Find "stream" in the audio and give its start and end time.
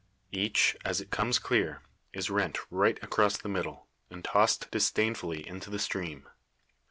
5.77-6.27